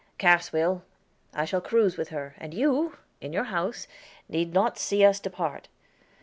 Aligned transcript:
"Cass 0.17 0.51
will. 0.51 0.81
I 1.31 1.45
shall 1.45 1.61
cruise 1.61 1.95
with 1.95 2.09
her, 2.09 2.33
and 2.39 2.55
you, 2.55 2.97
in 3.21 3.33
your 3.33 3.43
house, 3.43 3.87
need 4.27 4.51
not 4.51 4.79
see 4.79 5.05
us 5.05 5.19
depart. 5.19 5.67